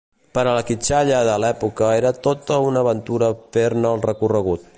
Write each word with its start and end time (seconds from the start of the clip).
Per 0.35 0.43
a 0.43 0.53
la 0.59 0.63
quitxalla 0.69 1.19
de 1.27 1.35
l'època 1.43 1.91
era 1.99 2.13
tota 2.29 2.61
una 2.71 2.85
aventura 2.87 3.33
fer-ne 3.59 3.93
el 3.97 4.05
recorregut. 4.13 4.67